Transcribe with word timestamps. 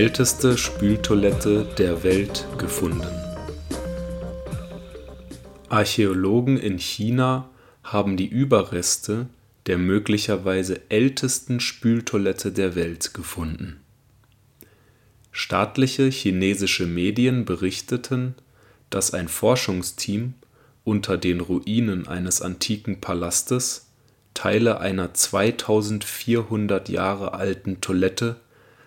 Älteste 0.00 0.56
Spültoilette 0.56 1.66
der 1.76 2.02
Welt 2.02 2.46
gefunden. 2.56 3.06
Archäologen 5.68 6.56
in 6.56 6.78
China 6.78 7.50
haben 7.84 8.16
die 8.16 8.26
Überreste 8.26 9.26
der 9.66 9.76
möglicherweise 9.76 10.80
ältesten 10.88 11.60
Spültoilette 11.60 12.50
der 12.50 12.76
Welt 12.76 13.12
gefunden. 13.12 13.80
Staatliche 15.32 16.08
chinesische 16.08 16.86
Medien 16.86 17.44
berichteten, 17.44 18.36
dass 18.88 19.12
ein 19.12 19.28
Forschungsteam 19.28 20.32
unter 20.82 21.18
den 21.18 21.42
Ruinen 21.42 22.08
eines 22.08 22.40
antiken 22.40 23.02
Palastes 23.02 23.90
Teile 24.32 24.80
einer 24.80 25.12
2400 25.12 26.88
Jahre 26.88 27.34
alten 27.34 27.82
Toilette 27.82 28.36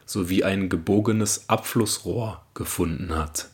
sowie 0.05 0.43
ein 0.43 0.69
gebogenes 0.69 1.49
Abflussrohr 1.49 2.45
gefunden 2.53 3.15
hat. 3.15 3.49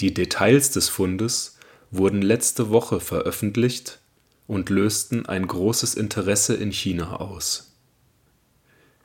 Die 0.00 0.12
Details 0.12 0.70
des 0.70 0.88
Fundes 0.88 1.58
wurden 1.90 2.22
letzte 2.22 2.70
Woche 2.70 3.00
veröffentlicht 3.00 4.00
und 4.46 4.70
lösten 4.70 5.26
ein 5.26 5.46
großes 5.46 5.94
Interesse 5.94 6.54
in 6.54 6.70
China 6.70 7.16
aus. 7.16 7.72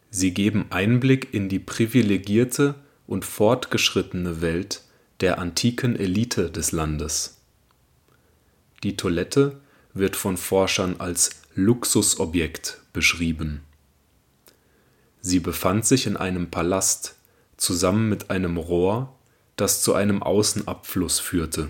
Sie 0.10 0.34
geben 0.34 0.66
Einblick 0.70 1.34
in 1.34 1.48
die 1.48 1.60
privilegierte 1.60 2.76
und 3.08 3.24
fortgeschrittene 3.24 4.42
Welt 4.42 4.84
der 5.22 5.40
antiken 5.40 5.96
Elite 5.96 6.52
des 6.52 6.72
Landes. 6.72 7.38
Die 8.84 8.98
Toilette 8.98 9.62
wird 9.94 10.16
von 10.16 10.38
Forschern 10.38 10.96
als 11.00 11.30
Luxusobjekt 11.56 12.80
beschrieben. 12.94 13.62
Sie 15.22 15.40
befand 15.40 15.86
sich 15.86 16.08
in 16.08 16.18
einem 16.18 16.50
Palast 16.50 17.16
zusammen 17.56 18.10
mit 18.10 18.32
einem 18.32 18.58
Rohr, 18.58 19.16
das 19.56 19.82
zu 19.84 19.94
einem 19.94 20.24
Außenabfluss 20.24 21.20
führte. 21.20 21.70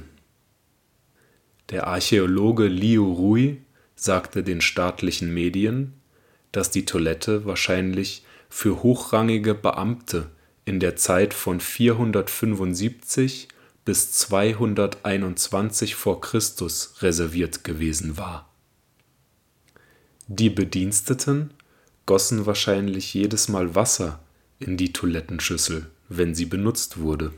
Der 1.69 1.87
Archäologe 1.87 2.67
Liu 2.67 3.11
Rui 3.13 3.57
sagte 3.95 4.43
den 4.43 4.61
staatlichen 4.61 5.33
Medien, 5.33 5.93
dass 6.51 6.71
die 6.71 6.85
Toilette 6.85 7.45
wahrscheinlich 7.45 8.25
für 8.49 8.83
hochrangige 8.83 9.53
Beamte 9.53 10.31
in 10.65 10.79
der 10.79 10.95
Zeit 10.95 11.33
von 11.33 11.59
475 11.59 13.47
bis 13.85 14.11
221 14.13 15.95
vor 15.95 16.21
Christus 16.21 16.95
reserviert 17.01 17.63
gewesen 17.63 18.17
war. 18.17 18.49
Die 20.27 20.49
Bediensteten 20.49 21.53
gossen 22.05 22.45
wahrscheinlich 22.45 23.13
jedes 23.13 23.47
Mal 23.47 23.75
Wasser 23.75 24.19
in 24.59 24.77
die 24.77 24.93
Toilettenschüssel, 24.93 25.87
wenn 26.09 26.35
sie 26.35 26.45
benutzt 26.45 26.99
wurde. 26.99 27.31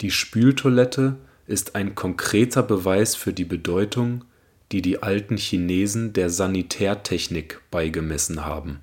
Die 0.00 0.10
Spültoilette 0.10 1.16
ist 1.46 1.74
ein 1.74 1.94
konkreter 1.94 2.62
Beweis 2.62 3.14
für 3.14 3.32
die 3.32 3.44
Bedeutung, 3.44 4.24
die 4.70 4.82
die 4.82 5.02
alten 5.02 5.36
Chinesen 5.36 6.12
der 6.12 6.30
Sanitärtechnik 6.30 7.60
beigemessen 7.70 8.44
haben, 8.44 8.80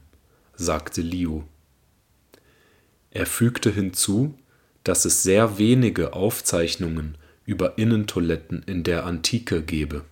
sagte 0.56 1.02
Liu. 1.02 1.44
Er 3.12 3.26
fügte 3.26 3.70
hinzu, 3.70 4.38
dass 4.84 5.06
es 5.06 5.24
sehr 5.24 5.58
wenige 5.58 6.14
Aufzeichnungen 6.14 7.18
über 7.46 7.78
Innentoiletten 7.78 8.64
in 8.64 8.84
der 8.84 9.06
Antike 9.06 9.62
gebe. 9.62 10.04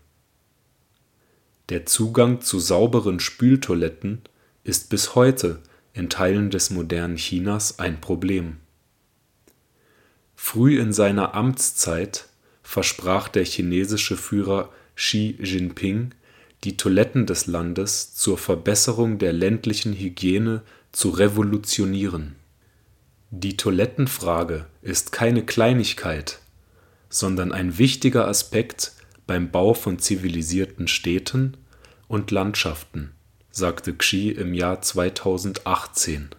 Der 1.69 1.85
Zugang 1.85 2.41
zu 2.41 2.59
sauberen 2.59 3.19
Spültoiletten 3.19 4.21
ist 4.63 4.89
bis 4.89 5.15
heute 5.15 5.61
in 5.93 6.09
Teilen 6.09 6.49
des 6.49 6.69
modernen 6.71 7.15
Chinas 7.15 7.79
ein 7.79 8.01
Problem. 8.01 8.57
Früh 10.35 10.79
in 10.79 10.91
seiner 10.91 11.35
Amtszeit 11.35 12.27
versprach 12.63 13.29
der 13.29 13.45
chinesische 13.45 14.17
Führer 14.17 14.71
Xi 14.95 15.37
Jinping, 15.41 16.11
die 16.63 16.75
Toiletten 16.75 17.25
des 17.25 17.47
Landes 17.47 18.13
zur 18.13 18.37
Verbesserung 18.37 19.17
der 19.17 19.33
ländlichen 19.33 19.93
Hygiene 19.93 20.63
zu 20.91 21.09
revolutionieren. 21.09 22.35
Die 23.31 23.57
Toilettenfrage 23.57 24.65
ist 24.81 25.11
keine 25.11 25.45
Kleinigkeit, 25.45 26.39
sondern 27.09 27.51
ein 27.51 27.77
wichtiger 27.77 28.27
Aspekt 28.27 28.93
beim 29.27 29.51
Bau 29.51 29.73
von 29.73 29.99
zivilisierten 29.99 30.87
Städten 30.87 31.57
und 32.07 32.31
Landschaften, 32.31 33.11
sagte 33.51 33.93
Xi 33.93 34.29
im 34.29 34.53
Jahr 34.53 34.81
2018. 34.81 36.29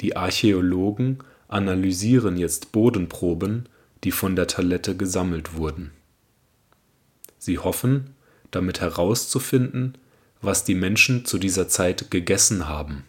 Die 0.00 0.16
Archäologen 0.16 1.18
analysieren 1.48 2.36
jetzt 2.36 2.72
Bodenproben, 2.72 3.68
die 4.04 4.12
von 4.12 4.36
der 4.36 4.46
Toilette 4.46 4.96
gesammelt 4.96 5.54
wurden. 5.54 5.92
Sie 7.38 7.58
hoffen, 7.58 8.14
damit 8.50 8.80
herauszufinden, 8.80 9.96
was 10.40 10.64
die 10.64 10.74
Menschen 10.74 11.24
zu 11.24 11.38
dieser 11.38 11.68
Zeit 11.68 12.10
gegessen 12.10 12.68
haben. 12.68 13.04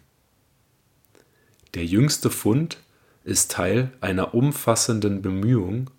Der 1.74 1.86
jüngste 1.86 2.30
Fund 2.30 2.78
ist 3.24 3.52
Teil 3.52 3.92
einer 4.00 4.34
umfassenden 4.34 5.22
Bemühung, 5.22 5.90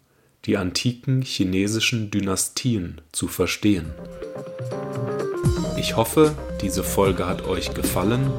die 0.44 0.56
antiken 0.56 1.22
chinesischen 1.22 2.10
Dynastien 2.10 3.00
zu 3.12 3.28
verstehen. 3.28 3.92
Ich 5.76 5.96
hoffe, 5.96 6.34
diese 6.60 6.82
Folge 6.82 7.26
hat 7.26 7.46
euch 7.46 7.74
gefallen 7.74 8.30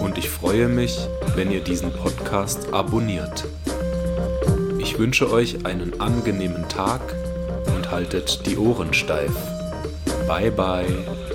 und 0.00 0.16
ich 0.18 0.30
freue 0.30 0.68
mich, 0.68 0.98
wenn 1.34 1.50
ihr 1.50 1.60
diesen 1.60 1.92
Podcast 1.92 2.72
abonniert. 2.72 3.46
Ich 4.78 4.98
wünsche 4.98 5.30
euch 5.30 5.66
einen 5.66 6.00
angenehmen 6.00 6.68
Tag 6.68 7.00
und 7.74 7.90
haltet 7.90 8.46
die 8.46 8.56
Ohren 8.56 8.94
steif. 8.94 9.32
Bye 10.26 10.50
bye. 10.50 11.29